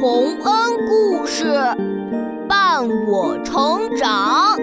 [0.00, 1.44] 洪恩故事
[2.48, 4.56] 伴我成长。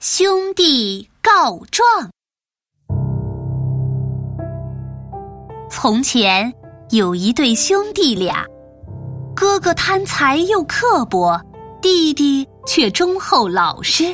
[0.00, 1.86] 兄弟告状。
[5.70, 6.52] 从前
[6.90, 8.44] 有一对兄弟俩，
[9.36, 11.40] 哥哥贪财又刻薄，
[11.80, 14.12] 弟弟却忠厚老实，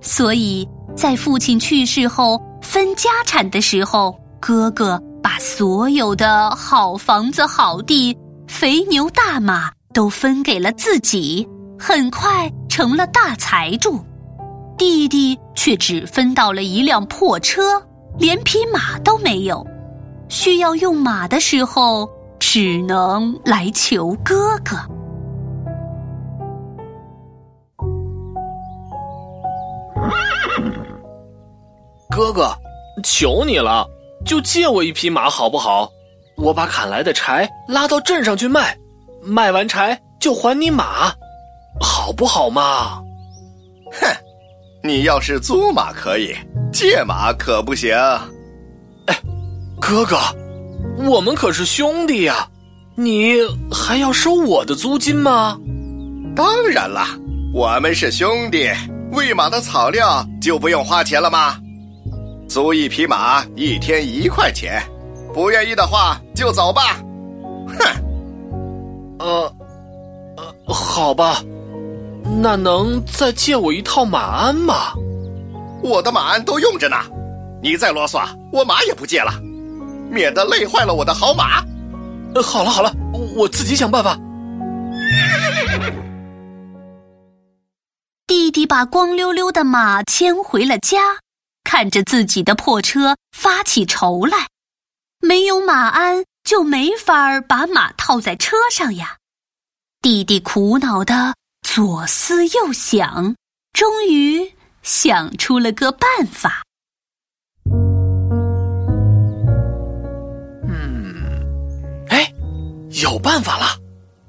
[0.00, 0.66] 所以
[0.96, 4.98] 在父亲去世后分家产的时候，哥哥。
[5.24, 8.14] 把所有的好房子、好地、
[8.46, 14.04] 肥牛大马都分给了自己，很快成了大财主。
[14.76, 17.82] 弟弟却只分到了一辆破车，
[18.18, 19.66] 连匹马都没有。
[20.28, 22.06] 需要用马的时候，
[22.38, 24.76] 只能来求哥哥。
[32.10, 32.54] 哥哥，
[33.02, 33.88] 求你了。
[34.24, 35.90] 就借我一匹马好不好？
[36.36, 38.76] 我把砍来的柴拉到镇上去卖，
[39.22, 41.14] 卖完柴就还你马，
[41.80, 43.00] 好不好嘛？
[43.92, 44.08] 哼，
[44.82, 46.34] 你要是租马可以，
[46.72, 47.94] 借马可不行。
[49.06, 49.16] 哎，
[49.80, 50.18] 哥哥，
[51.08, 52.48] 我们可是兄弟呀，
[52.96, 53.34] 你
[53.70, 55.56] 还要收我的租金吗？
[56.34, 57.06] 当然了，
[57.52, 58.68] 我们是兄弟，
[59.12, 61.60] 喂马的草料就不用花钱了吗？
[62.48, 64.82] 租一匹马，一天一块钱，
[65.32, 67.00] 不愿意的话就走吧。
[67.66, 67.78] 哼，
[69.18, 69.52] 呃，
[70.36, 71.42] 呃，好吧，
[72.40, 74.92] 那能再借我一套马鞍吗？
[75.82, 76.96] 我的马鞍都用着呢，
[77.62, 79.32] 你再啰嗦，我马也不借了，
[80.10, 81.64] 免得累坏了我的好马。
[82.42, 82.92] 好了好了，
[83.36, 84.18] 我自己想办法。
[88.26, 90.98] 弟弟把光溜溜的马牵回了家。
[91.64, 94.46] 看着自己的破车发起愁来，
[95.20, 99.16] 没有马鞍就没法儿把马套在车上呀。
[100.00, 103.34] 弟弟苦恼的左思右想，
[103.72, 106.62] 终于想出了个办法。
[110.68, 112.30] 嗯，哎，
[113.02, 113.78] 有办法了，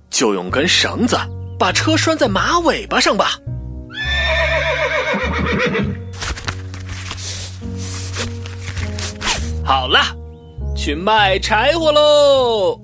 [0.10, 1.18] 就用根绳子
[1.60, 3.38] 把车拴在马尾巴上吧。
[9.66, 10.00] 好了，
[10.78, 12.80] 去卖柴火喽！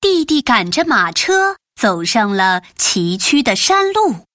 [0.00, 4.26] 弟弟赶着马车走上了崎岖的山路，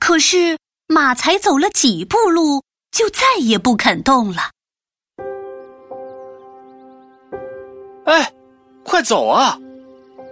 [0.00, 0.58] 可是
[0.88, 4.50] 马才走了几步路，就再也不肯动了。
[8.06, 8.32] 哎，
[8.82, 9.56] 快走啊！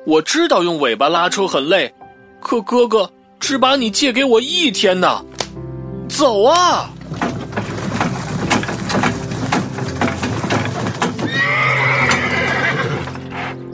[0.08, 1.94] 我知道用尾巴拉车很累，
[2.40, 5.22] 可哥哥只把你借给我一天呢。
[6.08, 6.90] 走啊！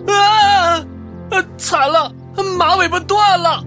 [0.08, 0.84] 啊！
[1.56, 2.12] 惨了，
[2.58, 3.62] 马尾巴断了！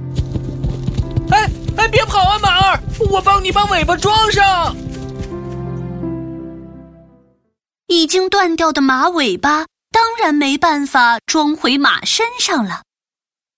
[1.32, 2.80] 哎哎，别跑啊，马儿，
[3.10, 4.76] 我帮你把尾巴装上。
[7.88, 9.66] 已经断掉的马尾巴。
[9.98, 12.84] 当然没办法装回马身上了。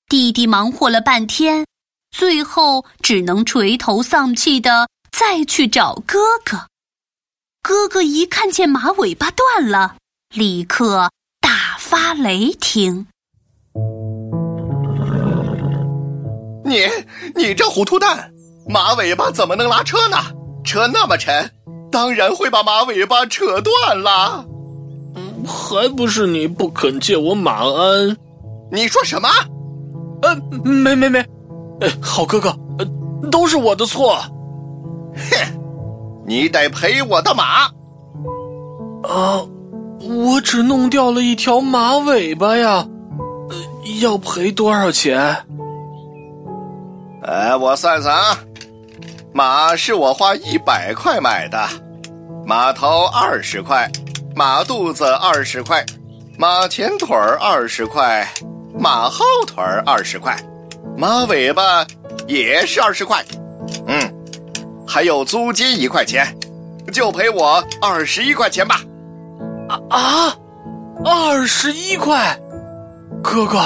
[0.08, 1.66] 弟弟忙活了半天，
[2.12, 6.66] 最后只能垂头丧气的再去找哥哥。
[7.62, 9.98] 哥哥一看见马尾巴断了，
[10.34, 11.12] 立刻
[11.42, 13.08] 大发雷霆
[16.64, 16.88] ：“你
[17.36, 18.32] 你这糊涂蛋，
[18.66, 20.16] 马尾巴怎么能拉车呢？
[20.64, 21.52] 车那么沉，
[21.92, 24.46] 当然会把马尾巴扯断了。”
[25.46, 28.18] 还不是你不肯借我马鞍？
[28.72, 29.28] 你说什么？
[30.22, 31.20] 呃，没没没，
[31.80, 32.86] 呃，好哥哥，呃，
[33.32, 34.18] 都是我的错。
[35.16, 35.60] 哼，
[36.26, 37.66] 你得赔我的马。
[39.02, 39.42] 啊，
[40.02, 42.86] 我只弄掉了一条马尾巴呀，
[43.50, 43.56] 呃
[44.02, 45.36] 要赔多少钱？
[47.24, 48.38] 哎，我算算啊，
[49.34, 51.58] 马是我花一百块买的，
[52.46, 53.90] 马头二十块。
[54.40, 55.86] 马肚子二十块，
[56.38, 58.26] 马前腿儿二十块，
[58.74, 60.34] 马后腿儿二十块，
[60.96, 61.86] 马尾巴
[62.26, 63.22] 也是二十块，
[63.86, 64.00] 嗯，
[64.88, 66.26] 还有租金一块钱，
[66.94, 68.80] 就赔我二十一块钱吧。
[69.68, 70.34] 啊啊，
[71.04, 72.40] 二十一块，
[73.22, 73.60] 哥哥，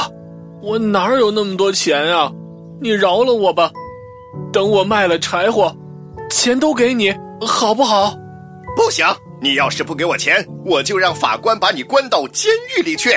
[0.60, 2.32] 我哪有那么多钱啊？
[2.82, 3.70] 你饶了我吧，
[4.52, 5.72] 等我卖了柴火，
[6.32, 7.16] 钱都给你，
[7.46, 8.16] 好不好？
[8.76, 9.06] 不行。
[9.44, 13.10] 你要是不给我钱，我就让法官把你关到监狱里去。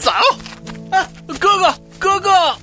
[0.00, 0.08] 走，
[0.92, 1.04] 啊
[1.40, 2.56] 哥，哥哥，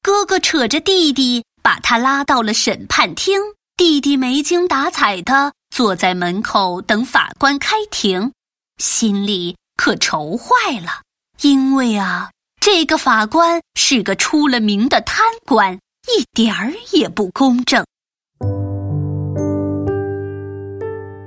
[0.00, 3.38] 哥哥哥扯着弟弟，把他拉到了审判厅。
[3.76, 8.32] 弟弟没精打采的坐在门口等法官开庭，
[8.78, 11.02] 心里可愁坏了，
[11.42, 12.30] 因为啊，
[12.62, 15.78] 这个法官是个出了名的贪官，
[16.16, 17.84] 一点儿也不公正。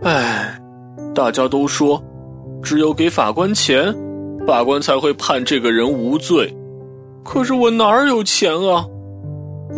[0.09, 0.59] 唉，
[1.13, 2.03] 大家都说，
[2.63, 3.95] 只有给法官钱，
[4.47, 6.51] 法官才会判这个人无罪。
[7.23, 8.83] 可是我哪儿有钱啊？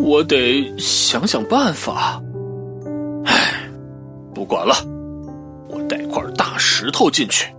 [0.00, 2.18] 我得想想办法。
[3.26, 3.70] 唉，
[4.34, 4.74] 不管了，
[5.68, 7.54] 我带块大石头进去。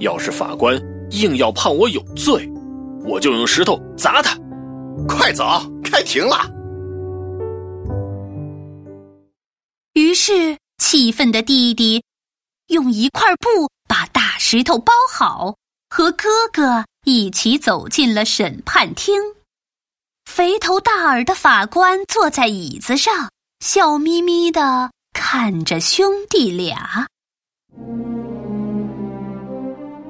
[0.00, 0.78] 要是法官
[1.12, 2.46] 硬要判我有罪，
[3.06, 4.36] 我就用石头砸他。
[5.08, 5.46] 快走，
[5.82, 6.36] 开庭了。
[9.94, 12.02] 于是，气愤的弟弟
[12.68, 15.54] 用一块布把大石头包好，
[15.90, 19.20] 和哥哥一起走进了审判厅。
[20.24, 23.30] 肥头大耳的法官坐在椅子上。
[23.60, 27.06] 笑眯眯的看着兄弟俩。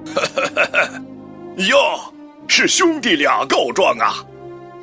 [1.68, 2.14] 哟，
[2.46, 4.24] 是兄弟俩告状啊！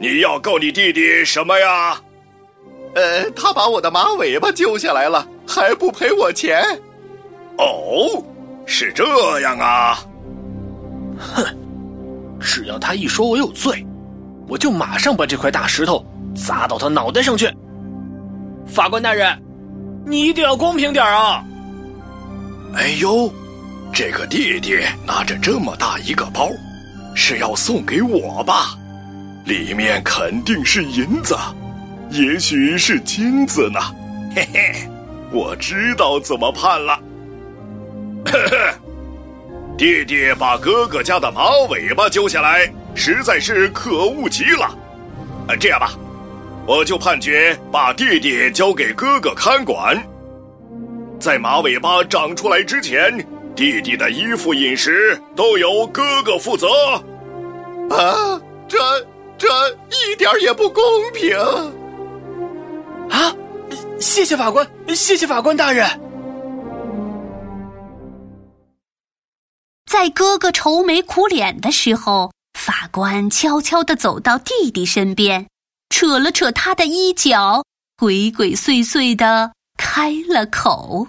[0.02, 2.02] 你要告你弟弟什么呀？
[2.98, 6.64] 呃，他把我的马尾巴揪下来了，还不赔我钱。
[7.60, 8.24] 哦，
[8.66, 10.00] 是这样啊。
[11.20, 11.46] 哼，
[12.40, 13.86] 只要他一说我有罪，
[14.48, 16.04] 我就马上把这块大石头
[16.36, 17.48] 砸到他脑袋上去。
[18.66, 19.40] 法官大人，
[20.04, 21.46] 你一定要公平点啊！
[22.74, 23.32] 哎呦，
[23.94, 26.50] 这个弟弟拿着这么大一个包，
[27.14, 28.76] 是要送给我吧？
[29.46, 31.38] 里面肯定是银子，
[32.10, 33.80] 也许是金子呢。
[34.36, 34.90] 嘿嘿，
[35.32, 37.00] 我知道怎么判了。
[38.26, 38.74] 呵呵，
[39.78, 44.66] 弟弟把哥哥家的马尾巴揪下来，实在是可恶极了。
[45.48, 45.92] 啊，这样吧。
[46.66, 49.98] 我就判决把弟弟交给哥哥看管，
[51.20, 53.26] 在马尾巴长出来之前，
[53.56, 56.68] 弟弟的衣服、饮食都由哥哥负责。
[57.90, 58.78] 啊，这
[59.38, 59.48] 这
[60.12, 60.84] 一点也不公
[61.14, 61.38] 平！
[63.10, 63.34] 啊，
[64.00, 65.88] 谢谢法官，谢谢法官大人。
[69.86, 75.48] 在哥哥愁眉苦脸的时候，法官悄悄的走到弟弟身边。
[75.90, 77.64] 扯了扯他的衣角，
[77.98, 81.08] 鬼鬼祟祟的开了口：“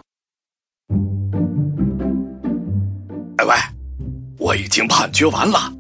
[3.38, 3.54] 哎喂，
[4.38, 5.72] 我已经判决完了，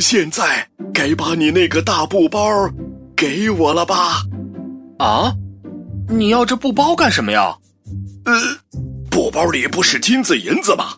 [0.00, 2.68] 现在该把你那个大布包
[3.16, 4.22] 给我了吧？”
[4.98, 5.32] 啊，
[6.10, 7.56] 你要这布包干什么呀？
[8.24, 8.32] 呃，
[9.10, 10.96] 布包里不是金子银子吗？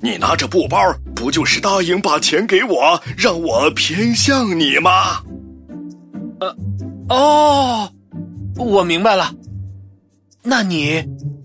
[0.00, 0.78] 你拿着布包，
[1.14, 5.20] 不就是答应把钱给我，让我偏向你吗？
[6.40, 6.56] 呃。
[7.08, 7.92] 哦，
[8.56, 9.32] 我明白了。
[10.42, 11.04] 那你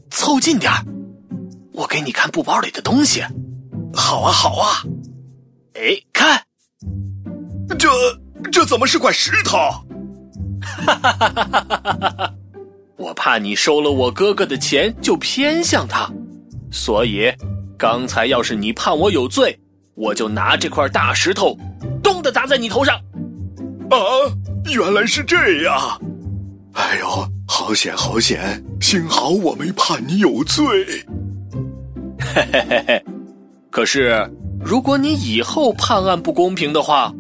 [0.10, 0.86] 凑近点儿，
[1.74, 3.24] 我给你看布包里的东西。
[3.94, 4.84] 好啊，好啊。
[5.74, 6.40] 哎，看，
[7.80, 7.90] 这
[8.52, 9.58] 这怎么是块石头？
[10.62, 11.52] 哈哈哈哈
[12.00, 12.34] 哈哈！
[13.02, 16.08] 我怕你收了我哥哥的钱就偏向他，
[16.72, 17.34] 所以
[17.76, 19.60] 刚才要是你判我有罪，
[19.96, 21.58] 我就拿这块大石头
[22.04, 22.96] 咚的砸在你头上。
[23.90, 23.98] 啊！
[24.72, 26.00] 原来是这样，
[26.74, 28.64] 哎呦，好险好险！
[28.80, 30.64] 幸好我没判你有罪。
[32.20, 33.04] 嘿嘿嘿嘿，
[33.72, 34.32] 可是
[34.64, 37.12] 如果你以后判案不公平的话，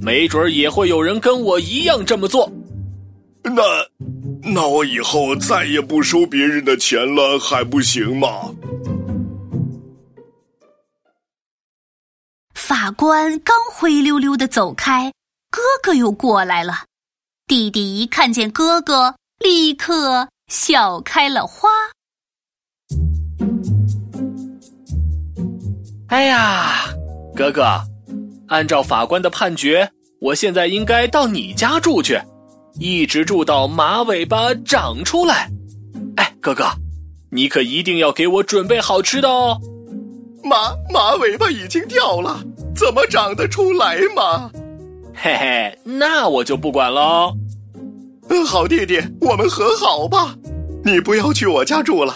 [0.00, 2.48] 没准也会有人跟我一样这么做。
[3.42, 3.62] 那
[4.46, 8.54] 那我以后再也不收别人的钱了，还不行吗？
[12.54, 15.12] 法官刚灰溜溜的走开。
[15.50, 16.84] 哥哥又过来了，
[17.46, 21.68] 弟弟一看见哥哥，立刻笑开了花。
[26.08, 26.86] 哎呀，
[27.34, 27.80] 哥哥，
[28.48, 29.88] 按照法官的判决，
[30.20, 32.20] 我现在应该到你家住去，
[32.78, 35.50] 一直住到马尾巴长出来。
[36.16, 36.64] 哎，哥哥，
[37.30, 39.60] 你可一定要给我准备好吃的哦。
[40.42, 42.42] 马马尾巴已经掉了，
[42.74, 44.50] 怎么长得出来嘛？
[45.14, 47.32] 嘿嘿，那我就不管喽。
[48.46, 50.34] 好弟弟，我们和好吧。
[50.84, 52.14] 你不要去我家住了，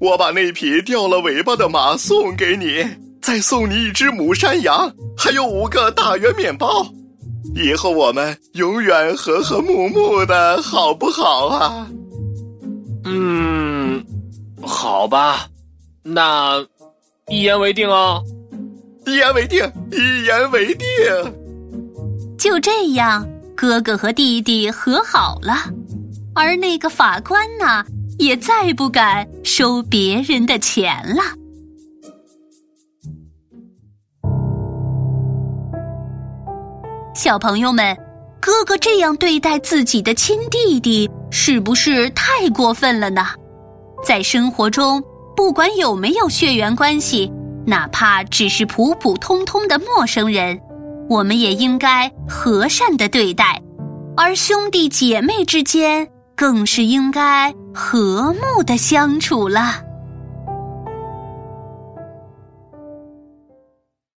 [0.00, 2.86] 我把那匹掉了尾巴的马送给你，
[3.20, 6.86] 再送你一只母山羊，还有五个大圆面包。
[7.54, 11.88] 以后我们永远和和睦睦的，好不好啊？
[13.04, 14.04] 嗯，
[14.62, 15.48] 好吧，
[16.02, 16.64] 那
[17.28, 18.22] 一言为定哦。
[19.06, 20.86] 一言为定，一言为定。
[22.38, 25.54] 就这样，哥哥和弟弟和好了，
[26.34, 27.84] 而那个法官呢，
[28.18, 31.22] 也再不敢收别人的钱了。
[37.22, 37.94] 小朋友们，
[38.40, 43.26] 哥哥这样对待自己的亲弟弟，是不是太过分了呢？
[44.02, 45.04] 在生活中，
[45.36, 47.30] 不管有没有血缘关系，
[47.66, 50.58] 哪怕只是普普通通的陌生人，
[51.10, 53.44] 我们也应该和善的对待；
[54.16, 59.74] 而兄弟姐妹之间，更是应该和睦的相处了。